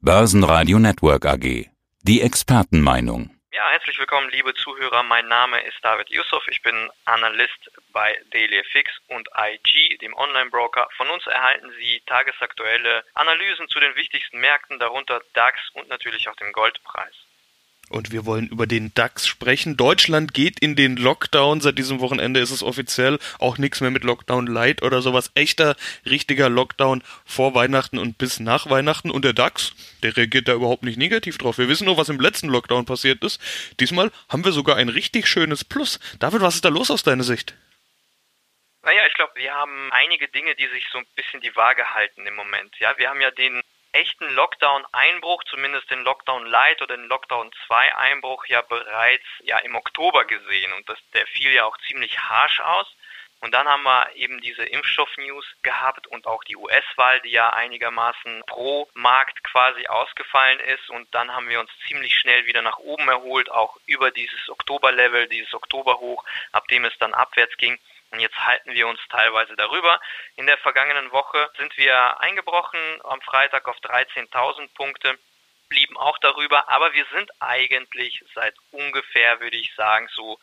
Börsenradio 0.00 0.78
Network 0.78 1.26
AG. 1.26 1.66
Die 2.02 2.22
Expertenmeinung. 2.22 3.30
Ja, 3.52 3.68
herzlich 3.70 3.98
willkommen, 3.98 4.30
liebe 4.30 4.54
Zuhörer. 4.54 5.02
Mein 5.02 5.26
Name 5.26 5.60
ist 5.62 5.76
David 5.82 6.08
Yusuf. 6.08 6.46
Ich 6.48 6.62
bin 6.62 6.88
Analyst 7.04 7.68
bei 7.92 8.16
DailyFX 8.30 8.92
und 9.08 9.28
IG, 9.36 9.98
dem 9.98 10.14
Online-Broker. 10.14 10.86
Von 10.96 11.10
uns 11.10 11.26
erhalten 11.26 11.72
Sie 11.80 12.00
tagesaktuelle 12.06 13.02
Analysen 13.14 13.66
zu 13.66 13.80
den 13.80 13.96
wichtigsten 13.96 14.38
Märkten, 14.38 14.78
darunter 14.78 15.20
DAX 15.32 15.58
und 15.72 15.88
natürlich 15.88 16.28
auch 16.28 16.36
dem 16.36 16.52
Goldpreis. 16.52 17.14
Und 17.88 18.12
wir 18.12 18.26
wollen 18.26 18.48
über 18.48 18.66
den 18.66 18.92
DAX 18.94 19.26
sprechen. 19.26 19.76
Deutschland 19.76 20.34
geht 20.34 20.60
in 20.60 20.76
den 20.76 20.96
Lockdown. 20.96 21.60
Seit 21.60 21.78
diesem 21.78 22.00
Wochenende 22.00 22.40
ist 22.40 22.50
es 22.50 22.62
offiziell 22.62 23.18
auch 23.38 23.58
nichts 23.58 23.80
mehr 23.80 23.90
mit 23.90 24.04
Lockdown 24.04 24.46
Light 24.46 24.82
oder 24.82 25.02
sowas. 25.02 25.30
Echter, 25.34 25.76
richtiger 26.04 26.48
Lockdown 26.48 27.02
vor 27.24 27.54
Weihnachten 27.54 27.98
und 27.98 28.18
bis 28.18 28.40
nach 28.40 28.68
Weihnachten. 28.68 29.10
Und 29.10 29.24
der 29.24 29.32
DAX, 29.32 29.74
der 30.02 30.16
reagiert 30.16 30.48
da 30.48 30.54
überhaupt 30.54 30.82
nicht 30.82 30.98
negativ 30.98 31.38
drauf. 31.38 31.58
Wir 31.58 31.68
wissen 31.68 31.86
nur, 31.86 31.96
was 31.96 32.08
im 32.08 32.20
letzten 32.20 32.48
Lockdown 32.48 32.84
passiert 32.84 33.24
ist. 33.24 33.40
Diesmal 33.80 34.10
haben 34.28 34.44
wir 34.44 34.52
sogar 34.52 34.76
ein 34.76 34.88
richtig 34.88 35.26
schönes 35.26 35.64
Plus. 35.64 35.98
David, 36.18 36.42
was 36.42 36.56
ist 36.56 36.64
da 36.64 36.68
los 36.68 36.90
aus 36.90 37.02
deiner 37.02 37.24
Sicht? 37.24 37.54
Naja, 38.82 39.02
ich 39.06 39.14
glaube, 39.14 39.32
wir 39.34 39.52
haben 39.52 39.90
einige 39.92 40.28
Dinge, 40.28 40.54
die 40.54 40.66
sich 40.68 40.86
so 40.90 40.98
ein 40.98 41.06
bisschen 41.14 41.40
die 41.40 41.54
Waage 41.56 41.94
halten 41.94 42.26
im 42.26 42.34
Moment. 42.34 42.74
Ja, 42.78 42.96
wir 42.96 43.10
haben 43.10 43.20
ja 43.20 43.30
den 43.30 43.60
echten 43.92 44.28
Lockdown-Einbruch, 44.34 45.44
zumindest 45.44 45.90
den 45.90 46.04
Lockdown 46.04 46.46
Light 46.46 46.82
oder 46.82 46.96
den 46.96 47.06
Lockdown 47.06 47.50
2 47.66 47.96
Einbruch 47.96 48.46
ja 48.46 48.62
bereits 48.62 49.24
ja 49.42 49.58
im 49.58 49.74
Oktober 49.74 50.24
gesehen 50.24 50.72
und 50.74 50.88
das, 50.88 50.98
der 51.14 51.26
fiel 51.26 51.52
ja 51.52 51.64
auch 51.64 51.76
ziemlich 51.88 52.18
harsch 52.18 52.60
aus. 52.60 52.86
Und 53.40 53.54
dann 53.54 53.68
haben 53.68 53.84
wir 53.84 54.16
eben 54.16 54.40
diese 54.40 54.64
Impfstoff-News 54.64 55.46
gehabt 55.62 56.08
und 56.08 56.26
auch 56.26 56.42
die 56.42 56.56
US-Wahl, 56.56 57.20
die 57.20 57.30
ja 57.30 57.50
einigermaßen 57.50 58.42
pro 58.46 58.88
Markt 58.94 59.44
quasi 59.44 59.86
ausgefallen 59.86 60.58
ist. 60.58 60.90
Und 60.90 61.14
dann 61.14 61.32
haben 61.32 61.48
wir 61.48 61.60
uns 61.60 61.70
ziemlich 61.86 62.16
schnell 62.18 62.46
wieder 62.46 62.62
nach 62.62 62.78
oben 62.78 63.08
erholt, 63.08 63.48
auch 63.50 63.76
über 63.86 64.10
dieses 64.10 64.48
Oktober-Level, 64.48 65.28
dieses 65.28 65.54
Oktober-Hoch, 65.54 66.24
ab 66.50 66.66
dem 66.66 66.84
es 66.84 66.98
dann 66.98 67.14
abwärts 67.14 67.56
ging. 67.58 67.78
Und 68.10 68.20
jetzt 68.20 68.36
halten 68.36 68.72
wir 68.72 68.88
uns 68.88 69.00
teilweise 69.10 69.54
darüber. 69.56 70.00
In 70.36 70.46
der 70.46 70.58
vergangenen 70.58 71.12
Woche 71.12 71.50
sind 71.58 71.76
wir 71.76 72.20
eingebrochen 72.20 72.80
am 73.04 73.20
Freitag 73.22 73.68
auf 73.68 73.76
13.000 73.78 74.72
Punkte, 74.74 75.18
blieben 75.68 75.98
auch 75.98 76.16
darüber, 76.18 76.68
aber 76.68 76.94
wir 76.94 77.04
sind 77.12 77.30
eigentlich 77.40 78.24
seit 78.34 78.54
ungefähr, 78.70 79.40
würde 79.40 79.56
ich 79.58 79.74
sagen, 79.74 80.08
so 80.12 80.38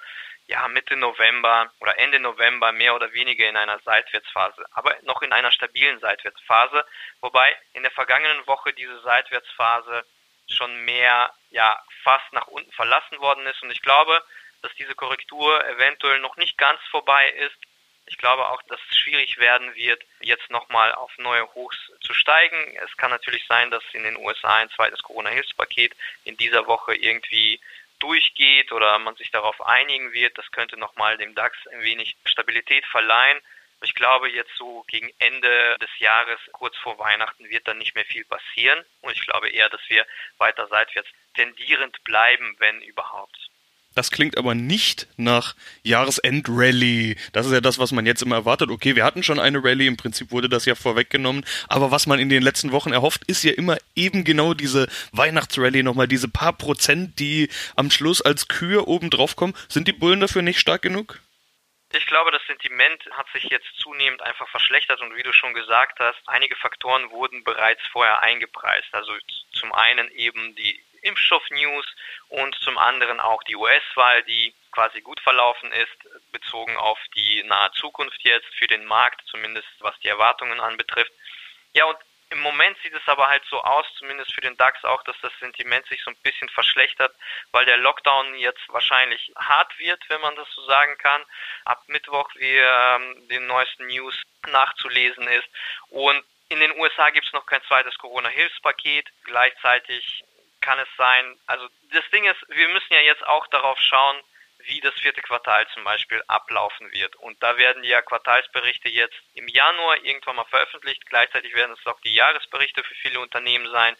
ja, 0.48 0.68
Mitte 0.68 0.96
November 0.96 1.72
oder 1.80 1.98
Ende 1.98 2.20
November 2.20 2.72
mehr 2.72 2.96
oder 2.96 3.12
weniger 3.14 3.50
in 3.50 3.58
einer 3.58 3.80
Seitwärtsphase, 3.80 4.64
aber 4.72 4.96
noch 5.02 5.22
in 5.24 5.34
einer 5.34 5.52
stabilen 5.52 6.00
Seitwärtsphase, 6.00 6.86
wobei 7.22 7.56
in 7.74 7.82
der 7.82 7.92
vergangenen 7.92 8.46
Woche 8.46 8.74
diese 8.74 9.00
Seitwärtsphase 9.02 10.06
schon 10.48 10.86
mehr, 10.86 11.34
ja, 11.50 11.82
fast 12.04 12.32
nach 12.34 12.48
unten 12.48 12.72
verlassen 12.74 13.20
worden 13.20 13.46
ist. 13.48 13.64
Und 13.64 13.72
ich 13.72 13.82
glaube, 13.82 14.24
dass 14.66 14.76
diese 14.76 14.96
Korrektur 14.96 15.64
eventuell 15.68 16.20
noch 16.20 16.38
nicht 16.38 16.58
ganz 16.58 16.82
vorbei 16.90 17.30
ist. 17.30 17.56
Ich 18.08 18.18
glaube 18.18 18.50
auch, 18.50 18.62
dass 18.64 18.80
es 18.90 18.98
schwierig 18.98 19.38
werden 19.38 19.76
wird, 19.76 20.04
jetzt 20.22 20.50
nochmal 20.50 20.92
auf 20.94 21.16
neue 21.20 21.48
Hochs 21.54 21.78
zu 22.02 22.14
steigen. 22.14 22.76
Es 22.84 22.98
kann 22.98 23.12
natürlich 23.12 23.46
sein, 23.48 23.70
dass 23.70 23.84
in 23.94 24.04
den 24.04 24.18
USA 24.18 24.56
ein 24.56 24.70
zweites 24.72 25.04
Corona-Hilfspaket 25.04 25.96
in 26.24 26.36
dieser 26.38 26.66
Woche 26.66 26.96
irgendwie 26.96 27.60
durchgeht 28.00 28.72
oder 28.72 28.98
man 29.00 29.16
sich 29.16 29.30
darauf 29.32 29.62
einigen 29.62 30.14
wird. 30.14 30.38
Das 30.38 30.52
könnte 30.52 30.78
nochmal 30.78 31.18
dem 31.18 31.36
DAX 31.36 31.58
ein 31.68 31.82
wenig 31.82 32.16
Stabilität 32.26 32.86
verleihen. 32.88 33.40
Ich 33.84 33.94
glaube, 33.94 34.30
jetzt 34.30 34.56
so 34.56 34.84
gegen 34.88 35.12
Ende 35.20 35.78
des 35.80 35.90
Jahres, 36.00 36.40
kurz 36.54 36.76
vor 36.78 36.98
Weihnachten, 36.98 37.50
wird 37.50 37.68
dann 37.68 37.78
nicht 37.78 37.94
mehr 37.94 38.06
viel 38.06 38.26
passieren. 38.26 38.84
Und 39.02 39.14
ich 39.14 39.22
glaube 39.22 39.50
eher, 39.50 39.70
dass 39.70 39.82
wir 39.90 40.06
weiter 40.40 40.68
seitwärts 40.68 41.10
tendierend 41.36 42.04
bleiben, 42.04 42.56
wenn 42.58 42.82
überhaupt. 42.82 43.50
Das 43.96 44.12
klingt 44.12 44.38
aber 44.38 44.56
nicht 44.56 45.08
nach 45.16 45.56
Jahresend-Rally. 45.84 47.16
Das 47.32 47.46
ist 47.46 47.54
ja 47.54 47.62
das, 47.62 47.80
was 47.80 47.94
man 47.94 48.06
jetzt 48.06 48.22
immer 48.22 48.36
erwartet. 48.36 48.70
Okay, 48.70 48.96
wir 48.98 49.06
hatten 49.06 49.24
schon 49.24 49.40
eine 49.40 49.64
Rally, 49.64 49.88
im 49.88 49.96
Prinzip 49.96 50.32
wurde 50.32 50.50
das 50.50 50.66
ja 50.66 50.76
vorweggenommen. 50.76 51.46
Aber 51.70 51.92
was 51.92 52.06
man 52.06 52.20
in 52.20 52.28
den 52.28 52.44
letzten 52.44 52.74
Wochen 52.74 52.92
erhofft, 52.92 53.22
ist 53.28 53.44
ja 53.44 53.54
immer 53.54 53.78
eben 53.96 54.26
genau 54.26 54.54
diese 54.54 54.88
Weihnachtsrally 55.14 55.82
nochmal, 55.82 56.10
diese 56.10 56.28
paar 56.28 56.54
Prozent, 56.54 57.20
die 57.20 57.50
am 57.78 57.90
Schluss 57.90 58.22
als 58.22 58.50
Kühe 58.50 58.86
oben 58.86 59.10
drauf 59.10 59.38
kommen. 59.38 59.54
Sind 59.70 59.88
die 59.88 59.94
Bullen 59.94 60.20
dafür 60.20 60.42
nicht 60.42 60.60
stark 60.60 60.82
genug? 60.82 61.22
Ich 61.94 62.08
glaube, 62.08 62.32
das 62.32 62.46
Sentiment 62.48 63.02
hat 63.12 63.28
sich 63.32 63.46
jetzt 63.46 63.68
zunehmend 63.78 64.22
einfach 64.22 64.50
verschlechtert 64.50 65.00
und 65.00 65.16
wie 65.16 65.24
du 65.24 65.32
schon 65.32 65.54
gesagt 65.54 66.00
hast, 66.00 66.18
einige 66.26 66.56
Faktoren 66.58 67.10
wurden 67.12 67.46
bereits 67.46 67.82
vorher 67.94 68.22
eingepreist. 68.22 68.94
Also 68.94 69.14
zum 69.54 69.72
einen 69.72 70.10
eben 70.12 70.56
die 70.56 70.84
Impfstoff-News 71.06 71.86
und 72.30 72.56
zum 72.56 72.78
anderen 72.78 73.20
auch 73.20 73.44
die 73.44 73.56
US-Wahl, 73.56 74.24
die 74.24 74.54
quasi 74.72 75.02
gut 75.02 75.20
verlaufen 75.22 75.72
ist, 75.72 76.32
bezogen 76.32 76.76
auf 76.78 77.00
die 77.16 77.44
nahe 77.44 77.72
Zukunft 77.74 78.22
jetzt 78.24 78.54
für 78.56 78.68
den 78.68 78.86
Markt, 78.86 79.22
zumindest 79.28 79.68
was 79.80 79.98
die 80.00 80.10
Erwartungen 80.10 80.60
anbetrifft. 80.60 81.12
Ja, 81.74 81.86
und 81.86 81.98
im 82.32 82.40
Moment 82.42 82.78
sieht 82.82 82.94
es 82.94 83.08
aber 83.08 83.28
halt 83.28 83.44
so 83.50 83.62
aus, 83.62 83.86
zumindest 83.98 84.34
für 84.34 84.42
den 84.42 84.58
DAX 84.58 84.84
auch, 84.84 85.04
dass 85.04 85.16
das 85.22 85.32
Sentiment 85.40 85.86
sich 85.88 86.02
so 86.04 86.10
ein 86.10 86.18
bisschen 86.24 86.50
verschlechtert, 86.50 87.16
weil 87.52 87.66
der 87.66 87.78
Lockdown 87.78 88.36
jetzt 88.36 88.68
wahrscheinlich 88.70 89.32
hart 89.38 89.78
wird, 89.78 90.02
wenn 90.10 90.22
man 90.22 90.36
das 90.36 90.50
so 90.52 90.64
sagen 90.66 90.98
kann. 90.98 91.24
Ab 91.66 91.84
Mittwoch, 91.88 92.30
wie 92.36 92.58
ähm, 92.58 93.28
den 93.30 93.46
neuesten 93.46 93.88
News 93.88 94.16
nachzulesen 94.48 95.28
ist. 95.28 95.48
Und 95.90 96.24
in 96.50 96.60
den 96.60 96.78
USA 96.80 97.10
gibt 97.12 97.28
es 97.28 97.34
noch 97.34 97.46
kein 97.46 97.64
zweites 97.64 97.98
Corona-Hilfspaket. 97.98 99.08
Gleichzeitig 99.24 100.24
kann 100.66 100.80
es 100.80 100.88
sein, 100.98 101.40
also 101.46 101.68
das 101.94 102.04
Ding 102.12 102.26
ist, 102.26 102.44
wir 102.50 102.68
müssen 102.70 102.92
ja 102.92 103.02
jetzt 103.02 103.26
auch 103.28 103.46
darauf 103.48 103.80
schauen, 103.80 104.18
wie 104.68 104.82
das 104.82 104.94
vierte 104.96 105.22
Quartal 105.22 105.68
zum 105.74 105.84
Beispiel 105.84 106.22
ablaufen 106.28 106.92
wird. 106.92 107.16
Und 107.18 107.42
da 107.42 107.58
werden 107.58 107.84
ja 107.84 108.02
Quartalsberichte 108.02 108.90
jetzt 108.90 109.16
im 109.34 109.48
Januar 109.48 110.04
irgendwann 110.04 110.36
mal 110.36 110.46
veröffentlicht. 110.46 111.06
Gleichzeitig 111.08 111.54
werden 111.56 111.76
es 111.80 111.86
auch 111.88 112.00
die 112.02 112.14
Jahresberichte 112.14 112.84
für 112.84 112.96
viele 112.96 113.20
Unternehmen 113.20 113.70
sein. 113.72 113.96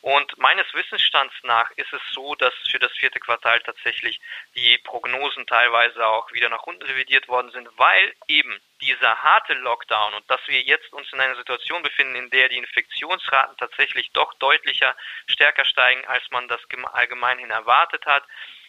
Und 0.00 0.36
meines 0.38 0.66
Wissensstands 0.74 1.34
nach 1.42 1.70
ist 1.72 1.92
es 1.92 2.02
so, 2.12 2.34
dass 2.34 2.54
für 2.70 2.78
das 2.78 2.92
vierte 2.92 3.20
Quartal 3.20 3.60
tatsächlich 3.60 4.20
die 4.54 4.78
Prognosen 4.78 5.46
teilweise 5.46 6.06
auch 6.06 6.32
wieder 6.32 6.48
nach 6.48 6.64
unten 6.64 6.82
revidiert 6.82 7.28
worden 7.28 7.50
sind, 7.50 7.68
weil 7.76 8.14
eben 8.26 8.60
dieser 8.80 9.22
harte 9.22 9.54
Lockdown 9.54 10.14
und 10.14 10.30
dass 10.30 10.40
wir 10.46 10.60
jetzt 10.60 10.92
uns 10.92 11.12
in 11.12 11.20
einer 11.20 11.36
Situation 11.36 11.82
befinden, 11.82 12.14
in 12.14 12.30
der 12.30 12.48
die 12.48 12.58
Infektionsraten 12.58 13.56
tatsächlich 13.56 14.10
doch 14.12 14.32
deutlicher 14.34 14.96
stärker 15.26 15.64
steigen, 15.64 16.04
als 16.06 16.22
man 16.30 16.48
das 16.48 16.60
allgemeinhin 16.92 17.50
erwartet 17.50 18.06
hat. 18.06 18.24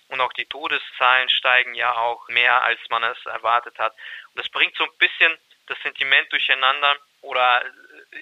Und 0.09 0.21
auch 0.21 0.33
die 0.33 0.45
Todeszahlen 0.45 1.29
steigen 1.29 1.75
ja 1.75 1.95
auch 1.95 2.27
mehr, 2.29 2.63
als 2.63 2.79
man 2.89 3.03
es 3.03 3.25
erwartet 3.25 3.77
hat. 3.77 3.93
Und 4.33 4.39
das 4.39 4.49
bringt 4.49 4.75
so 4.75 4.83
ein 4.83 4.97
bisschen 4.97 5.37
das 5.67 5.77
Sentiment 5.83 6.31
durcheinander 6.31 6.97
oder 7.21 7.63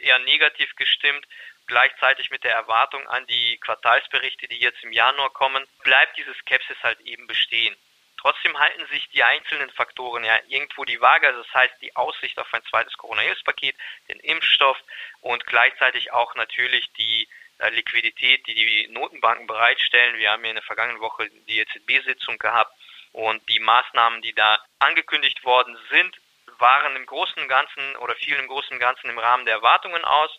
eher 0.02 0.20
negativ 0.20 0.76
gestimmt. 0.76 1.26
Gleichzeitig 1.66 2.30
mit 2.30 2.44
der 2.44 2.54
Erwartung 2.54 3.06
an 3.08 3.26
die 3.28 3.58
Quartalsberichte, 3.58 4.48
die 4.48 4.60
jetzt 4.60 4.84
im 4.84 4.92
Januar 4.92 5.30
kommen, 5.32 5.66
bleibt 5.84 6.18
diese 6.18 6.34
Skepsis 6.36 6.78
halt 6.84 7.00
eben 7.02 7.28
bestehen. 7.28 7.76
Trotzdem 8.20 8.58
halten 8.58 8.86
sich 8.88 9.08
die 9.10 9.24
einzelnen 9.24 9.70
Faktoren 9.72 10.24
ja 10.24 10.40
irgendwo 10.48 10.86
die 10.86 11.00
Waage. 11.00 11.28
Also 11.28 11.44
das 11.44 11.54
heißt, 11.54 11.76
die 11.82 11.96
Aussicht 11.96 12.38
auf 12.40 12.54
ein 12.54 12.64
zweites 12.66 12.98
Corona-Hilfspaket, 12.98 13.76
den 14.10 14.20
Impfstoff 14.22 14.78
und 15.22 15.46
gleichzeitig 15.46 16.12
auch 16.12 16.36
natürlich 16.36 16.92
die 16.94 17.24
äh, 17.24 17.28
Liquidität, 17.72 18.46
die 18.48 18.54
die 18.54 18.88
Notenbanken 18.90 19.48
bereitstellen. 19.48 20.18
Wir 20.18 20.32
haben 20.32 20.44
ja 20.44 20.52
in 20.52 20.56
der 20.56 20.64
vergangenen 20.64 21.02
Woche 21.02 21.30
die 21.48 21.60
EZB-Sitzung 21.60 22.38
gehabt 22.38 22.72
und 23.14 23.42
die 23.50 23.60
Maßnahmen, 23.60 24.22
die 24.22 24.34
da 24.34 24.60
angekündigt 24.80 25.44
worden 25.44 25.78
sind, 25.90 26.16
waren 26.60 26.96
im 26.96 27.06
Großen 27.06 27.42
und 27.42 27.48
Ganzen 27.48 27.96
oder 27.98 28.16
fielen 28.16 28.42
im 28.42 28.48
Großen 28.48 28.72
und 28.72 28.80
Ganzen 28.80 29.10
im 29.10 29.20
Rahmen 29.20 29.46
der 29.46 29.56
Erwartungen 29.56 30.04
aus. 30.04 30.32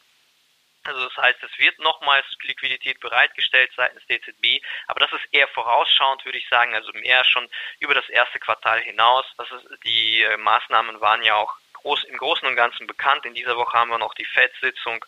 Also 0.85 1.05
das 1.05 1.17
heißt, 1.17 1.43
es 1.43 1.59
wird 1.59 1.79
nochmals 1.81 2.25
Liquidität 2.43 3.01
bereitgestellt 3.01 3.71
seitens 3.77 4.07
der 4.07 4.17
EZB, 4.17 4.65
aber 4.87 5.01
das 5.01 5.13
ist 5.13 5.27
eher 5.33 5.49
vorausschauend, 5.49 6.25
würde 6.25 6.39
ich 6.39 6.49
sagen, 6.49 6.75
also 6.75 6.93
eher 6.93 7.25
schon 7.25 7.49
über 7.81 7.95
das 7.95 8.09
erste 8.09 8.39
Quartal 8.39 8.81
hinaus. 8.81 9.27
Das 9.37 9.51
ist, 9.51 9.67
die 9.85 10.23
äh, 10.23 10.37
Maßnahmen 10.37 11.01
waren 11.01 11.23
ja 11.23 11.35
auch 11.35 11.55
groß, 11.75 12.05
im 12.05 12.17
Großen 12.17 12.47
und 12.47 12.57
Ganzen 12.57 12.87
bekannt. 12.87 13.27
In 13.27 13.35
dieser 13.35 13.57
Woche 13.57 13.77
haben 13.77 13.91
wir 13.91 13.99
noch 13.99 14.15
die 14.15 14.25
FED-Sitzung. 14.25 15.05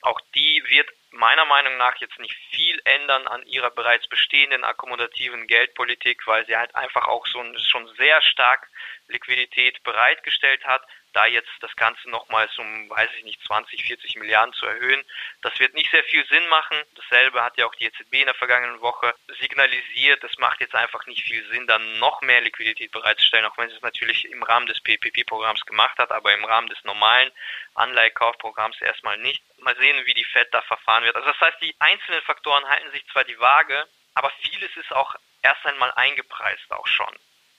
Auch 0.00 0.20
die 0.34 0.62
wird 0.66 0.90
meiner 1.12 1.44
Meinung 1.44 1.76
nach 1.76 1.96
jetzt 1.96 2.18
nicht 2.18 2.34
viel 2.50 2.80
ändern 2.84 3.26
an 3.26 3.42
ihrer 3.46 3.70
bereits 3.70 4.06
bestehenden 4.08 4.64
akkommodativen 4.64 5.46
Geldpolitik, 5.46 6.26
weil 6.26 6.44
sie 6.46 6.56
halt 6.56 6.74
einfach 6.74 7.06
auch 7.06 7.26
so 7.26 7.42
schon 7.58 7.86
sehr 7.96 8.20
stark 8.22 8.68
Liquidität 9.08 9.82
bereitgestellt 9.82 10.64
hat. 10.64 10.82
Da 11.12 11.26
jetzt 11.26 11.50
das 11.60 11.74
Ganze 11.76 12.08
nochmals 12.10 12.56
um, 12.58 12.90
weiß 12.90 13.10
ich 13.18 13.24
nicht, 13.24 13.42
20, 13.44 13.84
40 13.84 14.16
Milliarden 14.16 14.52
zu 14.54 14.66
erhöhen, 14.66 15.04
das 15.42 15.58
wird 15.58 15.74
nicht 15.74 15.90
sehr 15.90 16.04
viel 16.04 16.24
Sinn 16.26 16.46
machen. 16.48 16.76
Dasselbe 16.94 17.42
hat 17.42 17.56
ja 17.56 17.66
auch 17.66 17.74
die 17.74 17.84
EZB 17.84 18.14
in 18.14 18.26
der 18.26 18.34
vergangenen 18.34 18.80
Woche 18.80 19.14
signalisiert. 19.40 20.22
Es 20.24 20.38
macht 20.38 20.60
jetzt 20.60 20.74
einfach 20.74 21.06
nicht 21.06 21.22
viel 21.22 21.46
Sinn, 21.48 21.66
dann 21.66 21.98
noch 21.98 22.20
mehr 22.22 22.40
Liquidität 22.40 22.90
bereitzustellen, 22.92 23.46
auch 23.46 23.58
wenn 23.58 23.70
es 23.70 23.82
natürlich 23.82 24.24
im 24.30 24.42
Rahmen 24.42 24.66
des 24.66 24.80
PPP-Programms 24.80 25.64
gemacht 25.66 25.98
hat, 25.98 26.10
aber 26.10 26.32
im 26.32 26.44
Rahmen 26.44 26.68
des 26.68 26.82
normalen 26.84 27.30
Anleihekaufprogramms 27.74 28.80
erstmal 28.80 29.18
nicht. 29.18 29.42
Mal 29.58 29.76
sehen, 29.76 30.04
wie 30.06 30.14
die 30.14 30.24
Fed 30.24 30.48
da 30.52 30.62
verfahren 30.62 31.04
wird. 31.04 31.16
Also 31.16 31.28
das 31.28 31.40
heißt, 31.40 31.60
die 31.60 31.74
einzelnen 31.78 32.22
Faktoren 32.22 32.68
halten 32.68 32.90
sich 32.92 33.06
zwar 33.08 33.24
die 33.24 33.38
Waage, 33.38 33.86
aber 34.14 34.30
vieles 34.42 34.76
ist 34.76 34.92
auch 34.92 35.14
erst 35.42 35.64
einmal 35.66 35.92
eingepreist 35.92 36.70
auch 36.70 36.86
schon. 36.86 37.14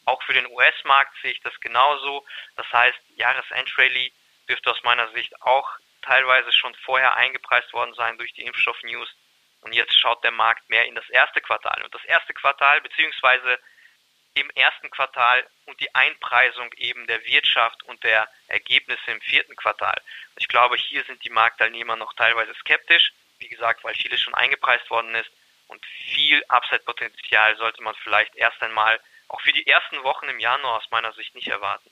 Auch 0.06 0.22
für 0.24 0.34
den 0.34 0.48
US-Markt 0.48 1.14
sehe 1.22 1.32
ich 1.32 1.42
das 1.42 1.58
genauso. 1.60 2.26
Das 2.56 2.72
heißt, 2.72 3.00
Jahresendrallye 3.16 4.12
dürfte 4.48 4.72
aus 4.72 4.84
meiner 4.84 5.10
Sicht 5.12 5.42
auch 5.42 5.70
teilweise 6.02 6.52
schon 6.52 6.76
vorher 6.76 7.16
eingepreist 7.16 7.72
worden 7.74 7.94
sein 7.94 8.18
durch 8.18 8.34
die 8.34 8.44
Impfstoff-News. 8.44 9.10
Und 9.62 9.74
jetzt 9.74 9.98
schaut 9.98 10.24
der 10.24 10.32
Markt 10.32 10.70
mehr 10.70 10.86
in 10.86 10.96
das 10.96 11.10
erste 11.10 11.40
Quartal. 11.40 11.82
Und 11.84 11.96
das 11.96 12.04
erste 12.04 12.34
Quartal, 12.34 12.82
beziehungsweise 12.82 13.60
im 14.34 14.50
ersten 14.52 14.90
Quartal 14.90 15.48
und 15.66 15.80
die 15.80 15.94
Einpreisung 15.94 16.72
eben 16.74 17.08
der 17.08 17.24
Wirtschaft 17.26 17.84
und 17.84 18.04
der 18.04 18.28
Ergebnisse 18.48 19.12
im 19.12 19.22
vierten 19.22 19.56
Quartal. 19.56 20.02
Ich 20.38 20.48
glaube, 20.48 20.76
hier 20.76 21.04
sind 21.04 21.24
die 21.24 21.30
Marktteilnehmer 21.30 21.96
noch 21.96 22.14
teilweise 22.14 22.54
skeptisch. 22.56 23.14
Wie 23.40 23.48
gesagt, 23.48 23.84
weil 23.84 23.94
vieles 23.96 24.22
schon 24.22 24.34
eingepreist 24.34 24.90
worden 24.90 25.16
ist. 25.16 25.30
Und 25.68 25.86
viel 25.86 26.44
Upside-Potenzial 26.50 27.56
sollte 27.58 27.82
man 27.84 27.96
vielleicht 28.04 28.36
erst 28.36 28.62
einmal 28.62 29.00
auch 29.34 29.42
für 29.42 29.52
die 29.52 29.66
ersten 29.66 30.04
Wochen 30.04 30.28
im 30.30 30.40
Januar 30.40 30.78
aus 30.78 30.88
meiner 30.92 31.12
Sicht 31.14 31.34
nicht 31.36 31.48
erwarten. 31.48 31.90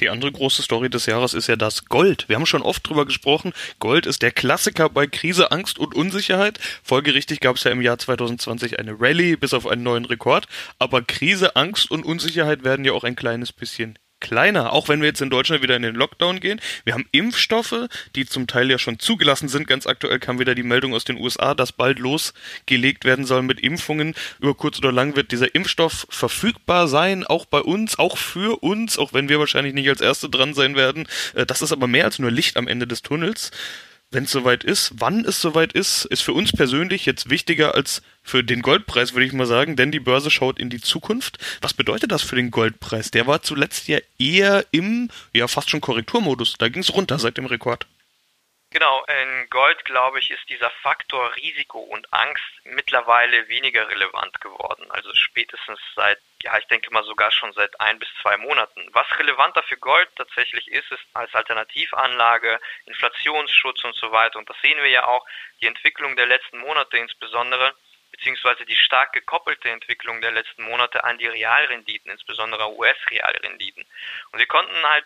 Die 0.00 0.08
andere 0.08 0.32
große 0.32 0.62
Story 0.62 0.90
des 0.90 1.06
Jahres 1.06 1.34
ist 1.34 1.46
ja 1.46 1.54
das 1.54 1.84
Gold. 1.84 2.28
Wir 2.28 2.34
haben 2.34 2.46
schon 2.46 2.62
oft 2.62 2.86
drüber 2.86 3.06
gesprochen. 3.06 3.52
Gold 3.78 4.06
ist 4.06 4.22
der 4.22 4.32
Klassiker 4.32 4.88
bei 4.90 5.06
Krise, 5.06 5.52
Angst 5.52 5.78
und 5.78 5.94
Unsicherheit. 5.94 6.58
Folgerichtig 6.82 7.38
gab 7.38 7.56
es 7.56 7.64
ja 7.64 7.70
im 7.70 7.80
Jahr 7.80 7.96
2020 7.96 8.80
eine 8.80 9.00
Rallye 9.00 9.36
bis 9.36 9.54
auf 9.54 9.68
einen 9.68 9.84
neuen 9.84 10.04
Rekord. 10.04 10.46
Aber 10.80 11.02
Krise, 11.02 11.54
Angst 11.54 11.92
und 11.92 12.04
Unsicherheit 12.04 12.64
werden 12.64 12.84
ja 12.84 12.92
auch 12.92 13.04
ein 13.04 13.14
kleines 13.14 13.52
bisschen 13.52 13.96
kleiner, 14.24 14.72
auch 14.72 14.88
wenn 14.88 15.00
wir 15.00 15.08
jetzt 15.08 15.20
in 15.20 15.28
Deutschland 15.28 15.62
wieder 15.62 15.76
in 15.76 15.82
den 15.82 15.94
Lockdown 15.94 16.40
gehen. 16.40 16.58
Wir 16.84 16.94
haben 16.94 17.06
Impfstoffe, 17.12 17.88
die 18.16 18.24
zum 18.24 18.46
Teil 18.46 18.70
ja 18.70 18.78
schon 18.78 18.98
zugelassen 18.98 19.48
sind. 19.48 19.66
Ganz 19.66 19.86
aktuell 19.86 20.18
kam 20.18 20.38
wieder 20.38 20.54
die 20.54 20.62
Meldung 20.62 20.94
aus 20.94 21.04
den 21.04 21.18
USA, 21.18 21.54
dass 21.54 21.72
bald 21.72 21.98
losgelegt 21.98 23.04
werden 23.04 23.26
soll 23.26 23.42
mit 23.42 23.60
Impfungen. 23.60 24.14
Über 24.40 24.54
kurz 24.54 24.78
oder 24.78 24.92
lang 24.92 25.14
wird 25.14 25.30
dieser 25.30 25.54
Impfstoff 25.54 26.06
verfügbar 26.08 26.88
sein, 26.88 27.24
auch 27.24 27.44
bei 27.44 27.60
uns, 27.60 27.98
auch 27.98 28.16
für 28.16 28.62
uns, 28.62 28.98
auch 28.98 29.12
wenn 29.12 29.28
wir 29.28 29.38
wahrscheinlich 29.38 29.74
nicht 29.74 29.90
als 29.90 30.00
Erste 30.00 30.30
dran 30.30 30.54
sein 30.54 30.74
werden. 30.74 31.06
Äh, 31.34 31.44
das 31.44 31.60
ist 31.60 31.72
aber 31.72 31.86
mehr 31.86 32.06
als 32.06 32.18
nur 32.18 32.30
Licht 32.30 32.56
am 32.56 32.66
Ende 32.66 32.86
des 32.86 33.02
Tunnels 33.02 33.50
wenn 34.14 34.24
es 34.24 34.30
soweit 34.30 34.64
ist, 34.64 34.92
wann 34.96 35.24
es 35.24 35.40
soweit 35.40 35.72
ist, 35.72 36.04
ist 36.06 36.22
für 36.22 36.32
uns 36.32 36.52
persönlich 36.52 37.04
jetzt 37.06 37.30
wichtiger 37.30 37.74
als 37.74 38.02
für 38.22 38.42
den 38.42 38.62
Goldpreis, 38.62 39.12
würde 39.12 39.26
ich 39.26 39.32
mal 39.32 39.46
sagen, 39.46 39.76
denn 39.76 39.92
die 39.92 40.00
Börse 40.00 40.30
schaut 40.30 40.58
in 40.58 40.70
die 40.70 40.80
Zukunft. 40.80 41.38
Was 41.60 41.74
bedeutet 41.74 42.10
das 42.10 42.22
für 42.22 42.36
den 42.36 42.50
Goldpreis? 42.50 43.10
Der 43.10 43.26
war 43.26 43.42
zuletzt 43.42 43.88
ja 43.88 43.98
eher 44.18 44.64
im, 44.70 45.10
ja 45.32 45.46
fast 45.46 45.70
schon 45.70 45.80
Korrekturmodus. 45.80 46.54
Da 46.58 46.68
ging 46.68 46.82
es 46.82 46.94
runter 46.94 47.18
seit 47.18 47.36
dem 47.36 47.46
Rekord. 47.46 47.86
Genau, 48.74 49.04
in 49.04 49.48
Gold, 49.50 49.84
glaube 49.84 50.18
ich, 50.18 50.32
ist 50.32 50.50
dieser 50.50 50.68
Faktor 50.82 51.36
Risiko 51.36 51.78
und 51.78 52.12
Angst 52.12 52.42
mittlerweile 52.64 53.46
weniger 53.46 53.88
relevant 53.88 54.40
geworden. 54.40 54.90
Also 54.90 55.14
spätestens 55.14 55.78
seit, 55.94 56.18
ja, 56.42 56.58
ich 56.58 56.66
denke 56.66 56.90
mal 56.90 57.04
sogar 57.04 57.30
schon 57.30 57.52
seit 57.52 57.78
ein 57.78 58.00
bis 58.00 58.08
zwei 58.20 58.36
Monaten. 58.36 58.84
Was 58.90 59.06
relevanter 59.16 59.62
für 59.62 59.76
Gold 59.76 60.08
tatsächlich 60.16 60.66
ist, 60.66 60.90
ist 60.90 61.04
als 61.12 61.32
Alternativanlage, 61.36 62.58
Inflationsschutz 62.86 63.84
und 63.84 63.94
so 63.94 64.10
weiter. 64.10 64.40
Und 64.40 64.50
das 64.50 64.56
sehen 64.60 64.82
wir 64.82 64.90
ja 64.90 65.06
auch, 65.06 65.24
die 65.60 65.68
Entwicklung 65.68 66.16
der 66.16 66.26
letzten 66.26 66.58
Monate 66.58 66.96
insbesondere 66.96 67.76
beziehungsweise 68.10 68.64
die 68.64 68.76
stark 68.76 69.12
gekoppelte 69.12 69.68
Entwicklung 69.70 70.20
der 70.20 70.32
letzten 70.32 70.64
Monate 70.64 71.02
an 71.04 71.18
die 71.18 71.26
Realrenditen, 71.26 72.10
insbesondere 72.10 72.72
US-Realrenditen. 72.72 73.84
Und 74.32 74.38
wir 74.38 74.46
konnten 74.46 74.82
halt 74.88 75.04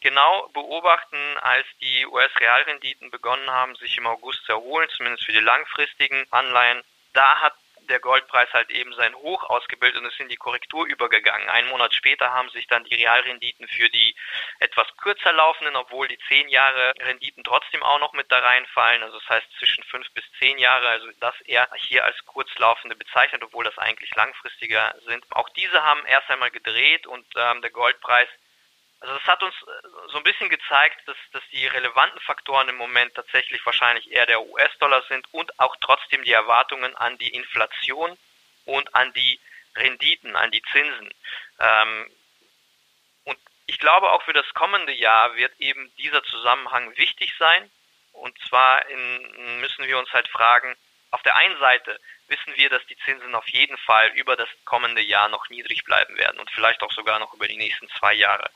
genau 0.00 0.48
beobachten, 0.48 1.38
als 1.38 1.66
die 1.80 2.06
US-Realrenditen 2.06 3.10
begonnen 3.10 3.50
haben, 3.50 3.74
sich 3.76 3.96
im 3.96 4.06
August 4.06 4.44
zu 4.44 4.52
erholen, 4.52 4.88
zumindest 4.90 5.24
für 5.24 5.32
die 5.32 5.40
langfristigen 5.40 6.26
Anleihen. 6.30 6.82
Da 7.12 7.40
hat 7.40 7.54
der 7.88 8.00
Goldpreis 8.00 8.52
halt 8.52 8.70
eben 8.70 8.92
sein 8.94 9.14
Hoch 9.14 9.44
ausgebildet 9.44 10.00
und 10.00 10.08
ist 10.08 10.20
in 10.20 10.28
die 10.28 10.36
Korrektur 10.36 10.86
übergegangen. 10.86 11.48
Einen 11.48 11.68
Monat 11.68 11.94
später 11.94 12.32
haben 12.32 12.50
sich 12.50 12.66
dann 12.66 12.84
die 12.84 12.94
Realrenditen 12.94 13.68
für 13.68 13.88
die 13.88 14.14
etwas 14.58 14.86
kürzer 14.96 15.32
laufenden, 15.32 15.76
obwohl 15.76 16.08
die 16.08 16.18
zehn 16.28 16.48
Jahre 16.48 16.92
Renditen 17.00 17.44
trotzdem 17.44 17.82
auch 17.82 18.00
noch 18.00 18.12
mit 18.12 18.30
da 18.30 18.38
reinfallen, 18.38 19.02
also 19.02 19.18
das 19.18 19.28
heißt 19.28 19.46
zwischen 19.58 19.84
fünf 19.84 20.10
bis 20.12 20.24
zehn 20.38 20.58
Jahre, 20.58 20.88
also 20.88 21.08
das 21.20 21.40
eher 21.42 21.68
hier 21.76 22.04
als 22.04 22.16
kurzlaufende 22.26 22.96
bezeichnet, 22.96 23.42
obwohl 23.42 23.64
das 23.64 23.78
eigentlich 23.78 24.14
langfristiger 24.14 24.94
sind. 25.06 25.24
Auch 25.30 25.48
diese 25.50 25.82
haben 25.82 26.04
erst 26.06 26.30
einmal 26.30 26.50
gedreht 26.50 27.06
und 27.06 27.26
ähm, 27.36 27.62
der 27.62 27.70
Goldpreis 27.70 28.28
also 29.00 29.14
das 29.14 29.24
hat 29.24 29.42
uns 29.42 29.54
äh, 29.54 29.88
so 30.08 30.18
ein 30.18 30.24
bisschen 30.24 30.48
gezeigt, 30.48 31.06
dass, 31.06 31.16
dass 31.32 31.42
die 31.52 31.66
relevanten 31.66 32.20
Faktoren 32.20 32.68
im 32.68 32.76
Moment 32.76 33.14
tatsächlich 33.14 33.64
wahrscheinlich 33.66 34.10
eher 34.10 34.26
der 34.26 34.42
US-Dollar 34.42 35.02
sind 35.08 35.26
und 35.32 35.58
auch 35.60 35.76
trotzdem 35.80 36.24
die 36.24 36.32
Erwartungen 36.32 36.94
an 36.96 37.18
die 37.18 37.34
Inflation 37.34 38.16
und 38.64 38.94
an 38.94 39.12
die 39.12 39.38
Renditen, 39.76 40.34
an 40.36 40.50
die 40.50 40.62
Zinsen. 40.72 41.10
Ähm, 41.60 42.10
und 43.24 43.38
ich 43.66 43.78
glaube 43.78 44.10
auch 44.12 44.22
für 44.22 44.32
das 44.32 44.48
kommende 44.54 44.92
Jahr 44.92 45.36
wird 45.36 45.52
eben 45.58 45.94
dieser 45.96 46.22
Zusammenhang 46.24 46.96
wichtig 46.96 47.34
sein. 47.38 47.70
Und 48.12 48.36
zwar 48.48 48.88
in, 48.88 49.60
müssen 49.60 49.86
wir 49.86 49.98
uns 49.98 50.10
halt 50.12 50.28
fragen, 50.28 50.74
auf 51.10 51.22
der 51.22 51.36
einen 51.36 51.58
Seite 51.58 52.00
wissen 52.28 52.56
wir, 52.56 52.68
dass 52.68 52.84
die 52.86 52.96
Zinsen 52.98 53.34
auf 53.34 53.48
jeden 53.48 53.76
Fall 53.78 54.08
über 54.14 54.36
das 54.36 54.48
kommende 54.64 55.02
Jahr 55.02 55.28
noch 55.28 55.48
niedrig 55.48 55.84
bleiben 55.84 56.16
werden 56.16 56.38
und 56.40 56.50
vielleicht 56.50 56.82
auch 56.82 56.92
sogar 56.92 57.18
noch 57.18 57.34
über 57.34 57.48
die 57.48 57.56
nächsten 57.56 57.88
zwei 57.90 58.14
Jahre. 58.14 58.50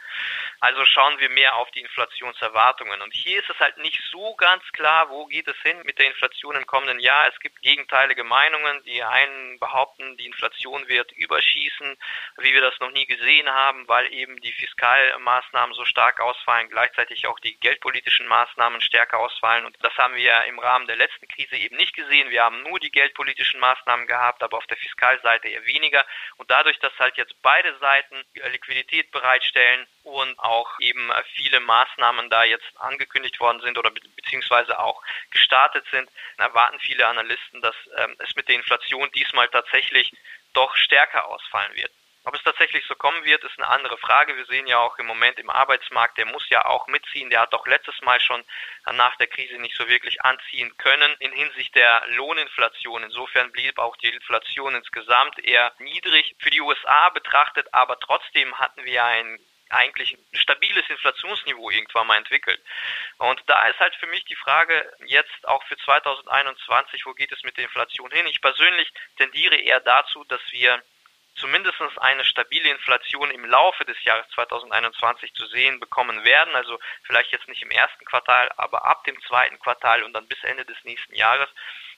Also 0.61 0.84
schauen 0.84 1.19
wir 1.19 1.31
mehr 1.31 1.56
auf 1.56 1.70
die 1.70 1.81
Inflationserwartungen. 1.81 3.00
Und 3.00 3.14
hier 3.14 3.40
ist 3.40 3.49
es 3.49 3.58
halt 3.58 3.78
nicht 3.78 4.00
so 4.11 4.34
ganz 4.34 4.62
klar, 4.72 5.08
wo 5.08 5.26
geht 5.26 5.49
es 5.49 5.56
hin 5.62 5.78
mit 5.84 5.99
der 5.99 6.06
Inflation 6.06 6.56
im 6.56 6.67
kommenden 6.67 6.99
Jahr. 6.99 7.28
Es 7.28 7.38
gibt 7.40 7.62
gegenteilige 7.62 8.25
Meinungen. 8.25 8.82
Die 8.84 9.02
einen 9.02 9.58
behaupten, 9.58 10.17
die 10.17 10.26
Inflation 10.26 10.87
wird 10.88 11.12
überschießen, 11.12 11.96
wie 12.38 12.52
wir 12.52 12.61
das 12.61 12.78
noch 12.81 12.90
nie 12.90 13.06
gesehen 13.06 13.49
haben, 13.49 13.88
weil 13.88 14.12
eben 14.12 14.40
die 14.40 14.52
Fiskalmaßnahmen 14.52 15.75
so 15.75 15.84
stark 15.84 16.20
ausfallen, 16.20 16.69
gleichzeitig 16.69 17.26
auch 17.26 17.38
die 17.38 17.56
geldpolitischen 17.56 18.26
Maßnahmen 18.26 18.81
stärker 18.81 19.19
ausfallen. 19.19 19.64
Und 19.64 19.76
das 19.81 19.96
haben 19.96 20.14
wir 20.14 20.44
im 20.44 20.58
Rahmen 20.58 20.87
der 20.87 20.96
letzten 20.96 21.28
Krise 21.28 21.56
eben 21.56 21.76
nicht 21.76 21.94
gesehen. 21.94 22.31
Wir 22.31 22.43
haben 22.43 22.62
nur 22.64 22.81
die 22.81 22.90
geldpolitischen 22.90 23.60
Maßnahmen 23.61 24.07
gehabt, 24.07 24.43
aber 24.43 24.57
auf 24.57 24.67
der 24.67 24.77
Fiskalseite 24.77 25.49
eher 25.49 25.65
weniger. 25.67 26.05
Und 26.37 26.51
dadurch, 26.51 26.79
dass 26.81 26.93
halt 26.99 27.17
jetzt 27.17 27.35
beide 27.43 27.77
Seiten 27.79 28.17
Liquidität 28.51 29.11
bereitstellen 29.12 29.87
und 30.03 30.39
auch 30.39 30.79
eben 30.81 31.12
viele 31.35 31.61
Maßnahmen 31.61 32.31
da 32.31 32.45
jetzt 32.45 32.81
angekündigt 32.81 33.39
worden 33.39 33.61
sind 33.61 33.79
oder 33.79 33.91
be 33.91 34.01
beziehungsweise 34.17 34.79
auch 34.79 35.03
gestartet 35.31 35.85
sind, 35.91 36.09
erwarten 36.37 36.79
viele 36.81 37.07
Analysten, 37.07 37.61
dass 37.61 37.75
ähm, 37.97 38.17
es 38.19 38.35
mit 38.37 38.49
der 38.49 38.57
Inflation 38.57 39.11
diesmal 39.12 39.49
tatsächlich 39.49 40.13
doch 40.53 40.75
stärker 40.77 41.27
ausfallen 41.27 41.75
wird. 41.75 41.93
Ob 42.24 42.34
es 42.34 42.43
tatsächlich 42.43 42.84
so 42.86 42.94
kommen 42.94 43.24
wird, 43.24 43.43
ist 43.44 43.58
eine 43.58 43.69
andere 43.69 43.96
Frage. 43.96 44.36
Wir 44.36 44.44
sehen 44.44 44.67
ja 44.67 44.79
auch 44.79 44.98
im 44.98 45.06
Moment 45.06 45.39
im 45.39 45.48
Arbeitsmarkt, 45.48 46.19
der 46.19 46.27
muss 46.27 46.46
ja 46.50 46.67
auch 46.67 46.86
mitziehen. 46.86 47.31
Der 47.31 47.41
hat 47.41 47.53
doch 47.55 47.67
letztes 47.67 47.98
Mal 48.03 48.20
schon 48.20 48.44
nach 48.93 49.17
der 49.17 49.27
Krise 49.27 49.55
nicht 49.55 49.74
so 49.74 49.89
wirklich 49.89 50.22
anziehen 50.22 50.77
können 50.77 51.15
in 51.19 51.32
Hinsicht 51.32 51.74
der 51.74 52.03
Lohninflation. 52.08 53.05
Insofern 53.05 53.50
blieb 53.53 53.79
auch 53.79 53.96
die 53.96 54.08
Inflation 54.08 54.74
insgesamt 54.74 55.39
eher 55.39 55.72
niedrig 55.79 56.36
für 56.41 56.50
die 56.50 56.60
USA 56.60 57.08
betrachtet, 57.08 57.72
aber 57.72 57.98
trotzdem 57.98 58.58
hatten 58.58 58.84
wir 58.84 59.03
ein 59.05 59.39
eigentlich 59.70 60.15
ein 60.15 60.36
stabiles 60.36 60.89
Inflationsniveau 60.91 61.70
irgendwann 61.70 62.06
mal 62.06 62.17
entwickelt. 62.17 62.60
Und 63.19 63.41
da 63.46 63.69
ist 63.69 63.79
halt 63.79 63.94
für 63.94 64.08
mich 64.08 64.24
die 64.24 64.34
Frage 64.34 64.93
jetzt 65.06 65.46
auch 65.46 65.62
für 65.65 65.77
2021, 65.79 67.06
wo 67.06 67.15
geht 67.15 67.32
es 67.32 67.43
mit 67.44 67.56
der 67.56 67.65
Inflation 67.65 68.10
hin? 68.10 68.27
Ich 68.27 68.41
persönlich 68.41 68.93
tendiere 69.17 69.56
eher 69.56 69.81
dazu, 69.81 70.24
dass 70.24 70.41
wir 70.50 70.82
zumindest 71.41 71.81
eine 71.97 72.25
stabile 72.25 72.70
Inflation 72.70 73.31
im 73.31 73.44
Laufe 73.44 73.85
des 73.85 74.03
Jahres 74.05 74.29
2021 74.35 75.35
zu 75.35 75.47
sehen 75.47 75.81
bekommen 75.81 76.25
werden. 76.25 76.55
Also 76.55 76.79
vielleicht 77.05 77.32
jetzt 77.32 77.49
nicht 77.49 77.63
im 77.63 77.70
ersten 77.70 78.05
Quartal, 78.05 78.51
aber 78.56 78.85
ab 78.85 79.05
dem 79.05 79.20
zweiten 79.23 79.59
Quartal 79.59 80.03
und 80.03 80.13
dann 80.13 80.29
bis 80.29 80.43
Ende 80.44 80.65
des 80.65 80.77
nächsten 80.85 81.15
Jahres. 81.15 81.49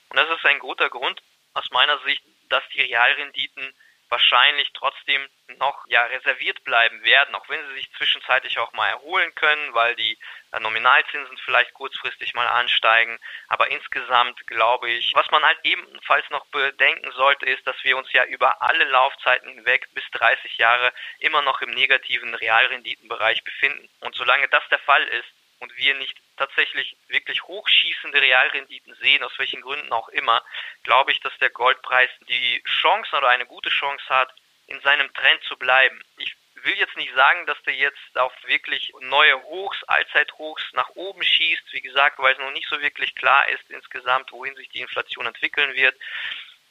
Und 0.09 0.17
das 0.17 0.29
ist 0.29 0.45
ein 0.45 0.59
guter 0.59 0.89
Grund 0.89 1.21
aus 1.53 1.69
meiner 1.71 1.99
Sicht, 1.99 2.23
dass 2.49 2.63
die 2.69 2.81
Realrenditen 2.81 3.73
wahrscheinlich 4.13 4.71
trotzdem 4.73 5.27
noch 5.57 5.85
ja 5.87 6.03
reserviert 6.05 6.63
bleiben 6.63 7.03
werden, 7.03 7.33
auch 7.33 7.49
wenn 7.49 7.67
sie 7.67 7.73
sich 7.73 7.91
zwischenzeitlich 7.93 8.59
auch 8.59 8.71
mal 8.73 8.89
erholen 8.89 9.33
können, 9.33 9.73
weil 9.73 9.95
die 9.95 10.17
äh, 10.51 10.59
Nominalzinsen 10.59 11.35
vielleicht 11.39 11.73
kurzfristig 11.73 12.35
mal 12.35 12.47
ansteigen. 12.47 13.19
Aber 13.47 13.71
insgesamt 13.71 14.45
glaube 14.45 14.91
ich, 14.91 15.13
was 15.15 15.29
man 15.31 15.43
halt 15.43 15.57
ebenfalls 15.63 16.29
noch 16.29 16.45
bedenken 16.47 17.11
sollte, 17.13 17.47
ist, 17.47 17.65
dass 17.65 17.83
wir 17.83 17.97
uns 17.97 18.11
ja 18.13 18.23
über 18.25 18.61
alle 18.61 18.85
Laufzeiten 18.85 19.49
hinweg 19.49 19.89
bis 19.93 20.03
30 20.11 20.57
Jahre 20.59 20.93
immer 21.17 21.41
noch 21.41 21.61
im 21.61 21.71
negativen 21.71 22.35
Realrenditenbereich 22.35 23.43
befinden. 23.43 23.89
Und 24.01 24.13
solange 24.13 24.47
das 24.49 24.63
der 24.69 24.79
Fall 24.79 25.03
ist 25.07 25.33
und 25.63 25.75
wir 25.77 25.95
nicht 25.95 26.17
tatsächlich 26.37 26.95
wirklich 27.07 27.41
hochschießende 27.43 28.21
Realrenditen 28.21 28.93
sehen, 28.95 29.23
aus 29.23 29.37
welchen 29.37 29.61
Gründen 29.61 29.91
auch 29.91 30.09
immer, 30.09 30.43
glaube 30.83 31.11
ich, 31.11 31.19
dass 31.21 31.35
der 31.39 31.49
Goldpreis 31.49 32.09
die 32.27 32.61
Chance 32.81 33.15
oder 33.17 33.29
eine 33.29 33.45
gute 33.45 33.69
Chance 33.69 34.03
hat, 34.09 34.33
in 34.67 34.79
seinem 34.81 35.11
Trend 35.13 35.41
zu 35.43 35.57
bleiben. 35.57 36.03
Ich 36.17 36.35
will 36.55 36.77
jetzt 36.77 36.95
nicht 36.97 37.13
sagen, 37.15 37.45
dass 37.45 37.61
der 37.63 37.75
jetzt 37.75 38.17
auf 38.17 38.33
wirklich 38.45 38.93
neue 39.01 39.41
Hochs, 39.43 39.83
Allzeithochs 39.85 40.63
nach 40.73 40.89
oben 40.95 41.23
schießt. 41.23 41.71
Wie 41.71 41.81
gesagt, 41.81 42.19
weil 42.19 42.33
es 42.33 42.39
noch 42.39 42.51
nicht 42.51 42.69
so 42.69 42.81
wirklich 42.81 43.15
klar 43.15 43.47
ist 43.49 43.69
insgesamt, 43.69 44.31
wohin 44.31 44.55
sich 44.55 44.69
die 44.69 44.81
Inflation 44.81 45.25
entwickeln 45.25 45.73
wird. 45.75 45.95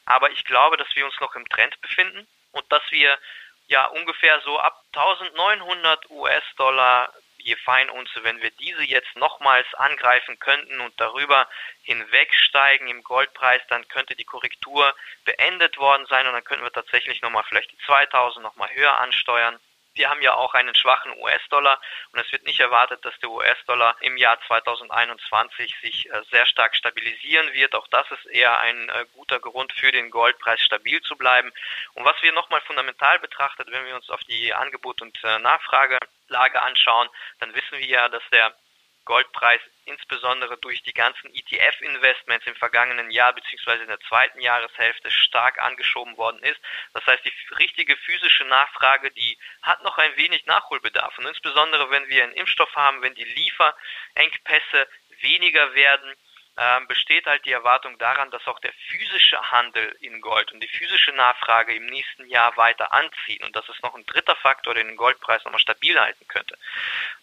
Aber 0.05 0.31
ich 0.31 0.45
glaube, 0.45 0.77
dass 0.77 0.95
wir 0.95 1.05
uns 1.05 1.19
noch 1.21 1.35
im 1.35 1.49
Trend 1.49 1.81
befinden 1.81 2.27
und 2.53 2.71
dass 2.71 2.83
wir 2.91 3.19
ja 3.69 3.87
ungefähr 3.87 4.41
so 4.41 4.59
ab 4.59 4.83
1900 4.95 6.11
US-Dollar 6.11 7.13
je 7.43 7.57
Feinunze, 7.57 8.23
wenn 8.25 8.41
wir 8.43 8.51
diese 8.51 8.83
jetzt 8.83 9.15
nochmals 9.17 9.67
angreifen 9.75 10.39
könnten 10.39 10.81
und 10.81 10.99
darüber 11.01 11.49
hinwegsteigen 11.83 12.89
im 12.89 13.03
Goldpreis, 13.03 13.63
dann 13.69 13.87
könnte 13.89 14.15
die 14.15 14.25
Korrektur 14.25 14.95
beendet 15.25 15.79
worden 15.79 16.07
sein 16.07 16.27
und 16.27 16.33
dann 16.33 16.45
könnten 16.45 16.65
wir 16.65 16.73
tatsächlich 16.73 17.23
nochmal 17.23 17.45
vielleicht 17.49 17.73
die 17.73 17.79
2000 17.87 18.43
nochmal 18.43 18.71
höher 18.75 18.99
ansteuern. 18.99 19.59
Wir 19.95 20.09
haben 20.09 20.23
ja 20.23 20.35
auch 20.35 20.55
einen 20.55 20.75
schwachen 20.75 21.13
US-Dollar 21.19 21.81
und 22.13 22.21
es 22.21 22.33
wird 22.33 22.45
nicht 22.45 22.61
erwartet, 22.61 23.05
dass 23.05 23.19
der 23.19 23.31
US-Dollar 23.31 23.97
im 24.01 24.17
Jahr 24.17 24.39
2021 24.47 25.75
sich 25.83 26.11
äh, 26.11 26.23
sehr 26.31 26.47
stark 26.47 26.75
stabilisieren 26.75 27.53
wird. 27.53 27.75
Auch 27.75 27.87
das 27.89 28.11
ist 28.11 28.27
eher 28.27 28.59
ein 28.59 28.89
äh, 28.89 29.05
guter 29.15 29.39
Grund 29.39 29.73
für 29.75 29.93
den 29.93 30.11
Goldpreis 30.11 30.61
stabil 30.61 31.01
zu 31.03 31.17
bleiben. 31.17 31.53
Und 31.95 32.05
was 32.05 32.21
wir 32.23 32.33
nochmal 32.33 32.63
fundamental 32.63 33.19
betrachtet, 33.19 33.71
wenn 33.71 33.85
wir 33.85 33.95
uns 33.95 34.09
auf 34.09 34.21
die 34.25 34.55
Angebot- 34.55 35.03
und 35.03 35.19
äh, 35.25 35.39
Nachfragelage 35.39 36.63
anschauen, 36.63 37.09
dann 37.41 37.55
wissen 37.55 37.79
wir 37.79 37.87
ja, 37.87 38.09
dass 38.09 38.23
der 38.33 38.55
Goldpreis 39.05 39.61
insbesondere 39.85 40.59
durch 40.59 40.83
die 40.83 40.93
ganzen 40.93 41.33
ETF-Investments 41.35 42.47
im 42.47 42.55
vergangenen 42.57 43.11
Jahr 43.11 43.33
bzw. 43.33 43.83
in 43.83 43.89
der 43.89 44.01
zweiten 44.01 44.41
Jahreshälfte 44.41 45.11
stark 45.11 45.61
angeschoben 45.61 46.17
worden 46.17 46.43
ist. 46.43 46.61
Das 46.95 47.05
heißt, 47.07 47.25
die 47.25 47.55
richtige 47.57 47.97
physische 47.97 48.45
Nachfrage, 48.45 49.11
die 49.11 49.39
hat 49.63 49.83
noch 49.83 49.99
ein 49.99 50.17
wenig 50.17 50.47
Nachholbedarf. 50.47 51.17
Und 51.19 51.27
insbesondere 51.27 51.91
wenn 51.91 52.09
wir 52.09 52.23
einen 52.23 52.35
Impfstoff 52.35 52.75
haben, 52.77 53.03
wenn 53.03 53.15
die 53.15 53.25
Lieferengpässe 53.25 54.89
weniger 55.21 55.75
werden, 55.75 56.15
ähm, 56.59 56.87
besteht 56.87 57.27
halt 57.27 57.45
die 57.47 57.53
Erwartung 57.53 57.97
daran, 57.99 58.31
dass 58.31 58.47
auch 58.47 58.59
der 58.61 58.73
physische 58.89 59.41
Handel 59.51 59.97
in 60.01 60.21
Gold 60.21 60.53
und 60.53 60.61
die 60.61 60.69
physische 60.69 61.13
Nachfrage 61.13 61.75
im 61.75 61.87
nächsten 61.87 62.29
Jahr 62.29 62.57
weiter 62.57 62.93
anziehen. 62.93 63.43
Und 63.45 63.57
das 63.57 63.69
ist 63.71 63.83
noch 63.83 63.95
ein 63.95 64.05
dritter 64.07 64.37
Faktor, 64.37 64.75
der 64.75 64.85
den 64.85 64.97
Goldpreis 64.97 65.45
nochmal 65.45 65.61
stabil 65.61 65.99
halten 65.99 66.27
könnte. 66.29 66.59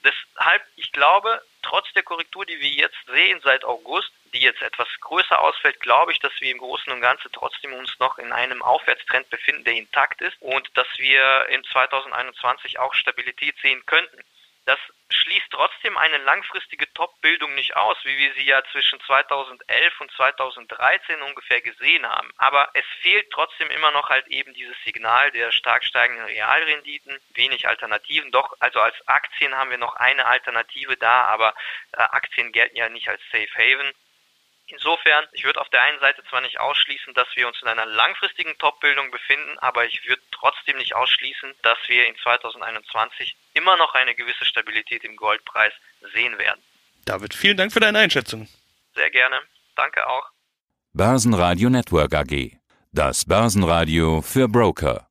Deshalb, 0.03 0.63
ich 0.75 0.91
glaube, 0.91 1.43
trotz 1.61 1.91
der 1.93 2.03
Korrektur, 2.03 2.45
die 2.45 2.59
wir 2.59 2.69
jetzt 2.69 2.97
sehen 3.05 3.39
seit 3.43 3.63
August, 3.65 4.11
die 4.33 4.39
jetzt 4.39 4.61
etwas 4.61 4.87
größer 5.01 5.39
ausfällt, 5.39 5.79
glaube 5.79 6.11
ich, 6.11 6.19
dass 6.19 6.33
wir 6.39 6.51
im 6.51 6.57
Großen 6.57 6.91
und 6.91 7.01
Ganzen 7.01 7.31
trotzdem 7.31 7.73
uns 7.73 7.97
noch 7.99 8.17
in 8.17 8.31
einem 8.31 8.63
Aufwärtstrend 8.63 9.29
befinden, 9.29 9.63
der 9.63 9.73
intakt 9.73 10.21
ist 10.21 10.37
und 10.41 10.69
dass 10.75 10.87
wir 10.97 11.47
in 11.49 11.63
2021 11.65 12.79
auch 12.79 12.93
Stabilität 12.95 13.55
sehen 13.61 13.85
könnten. 13.85 14.23
Das 14.69 14.77
schließt 15.09 15.47
trotzdem 15.49 15.97
eine 15.97 16.17
langfristige 16.17 16.93
Top-Bildung 16.93 17.55
nicht 17.55 17.75
aus, 17.75 17.97
wie 18.03 18.15
wir 18.19 18.31
sie 18.35 18.43
ja 18.45 18.61
zwischen 18.71 19.01
2011 19.01 19.99
und 19.99 20.11
2013 20.11 21.23
ungefähr 21.23 21.59
gesehen 21.61 22.07
haben. 22.07 22.29
Aber 22.37 22.69
es 22.75 22.85
fehlt 23.01 23.31
trotzdem 23.31 23.71
immer 23.71 23.89
noch 23.89 24.09
halt 24.09 24.27
eben 24.27 24.53
dieses 24.53 24.75
Signal 24.83 25.31
der 25.31 25.51
stark 25.51 25.83
steigenden 25.83 26.25
Realrenditen, 26.25 27.19
wenig 27.33 27.67
Alternativen. 27.67 28.29
Doch, 28.29 28.55
also 28.59 28.79
als 28.79 28.95
Aktien 29.07 29.57
haben 29.57 29.71
wir 29.71 29.79
noch 29.79 29.95
eine 29.95 30.27
Alternative 30.27 30.97
da, 30.97 31.23
aber 31.23 31.55
äh, 31.93 32.01
Aktien 32.01 32.51
gelten 32.51 32.77
ja 32.77 32.89
nicht 32.89 33.09
als 33.09 33.23
Safe 33.31 33.49
Haven. 33.55 33.91
Insofern, 34.71 35.25
ich 35.31 35.43
würde 35.43 35.59
auf 35.59 35.69
der 35.69 35.81
einen 35.81 35.99
Seite 35.99 36.23
zwar 36.29 36.41
nicht 36.41 36.59
ausschließen, 36.59 37.13
dass 37.15 37.27
wir 37.35 37.47
uns 37.47 37.61
in 37.61 37.67
einer 37.67 37.85
langfristigen 37.85 38.55
Top-Bildung 38.59 39.09
befinden, 39.11 39.57
aber 39.59 39.85
ich 39.85 40.07
würde 40.07 40.21
trotzdem 40.31 40.77
nicht 40.77 40.95
ausschließen, 40.95 41.53
dass 41.63 41.77
wir 41.87 42.07
in 42.07 42.15
2021 42.17 43.35
immer 43.53 43.77
noch 43.77 43.95
eine 43.95 44.13
gewisse 44.15 44.45
Stabilität 44.45 45.03
im 45.03 45.15
Goldpreis 45.15 45.73
sehen 46.13 46.37
werden. 46.37 46.61
David, 47.05 47.33
vielen 47.33 47.57
Dank 47.57 47.73
für 47.73 47.79
deine 47.79 47.99
Einschätzung. 47.99 48.47
Sehr 48.93 49.09
gerne. 49.09 49.41
Danke 49.75 50.07
auch. 50.07 50.29
Börsenradio 50.93 51.69
Network 51.69 52.13
AG. 52.13 52.57
Das 52.91 53.25
Börsenradio 53.25 54.21
für 54.21 54.47
Broker. 54.47 55.08